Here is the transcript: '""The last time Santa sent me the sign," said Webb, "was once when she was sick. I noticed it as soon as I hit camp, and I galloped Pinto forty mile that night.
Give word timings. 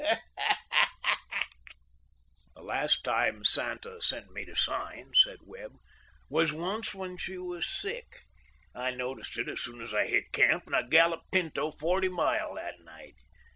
'""The 2.55 2.63
last 2.63 3.03
time 3.03 3.43
Santa 3.43 4.01
sent 4.01 4.31
me 4.31 4.43
the 4.43 4.55
sign," 4.55 5.11
said 5.13 5.37
Webb, 5.43 5.73
"was 6.27 6.51
once 6.51 6.95
when 6.95 7.17
she 7.17 7.37
was 7.37 7.67
sick. 7.69 8.07
I 8.73 8.89
noticed 8.89 9.37
it 9.37 9.47
as 9.47 9.61
soon 9.61 9.79
as 9.79 9.93
I 9.93 10.07
hit 10.07 10.31
camp, 10.31 10.63
and 10.65 10.75
I 10.75 10.81
galloped 10.81 11.31
Pinto 11.31 11.69
forty 11.69 12.09
mile 12.09 12.55
that 12.55 12.79
night. 12.79 13.17